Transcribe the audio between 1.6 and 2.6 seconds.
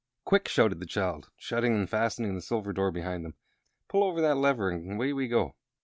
and fastening the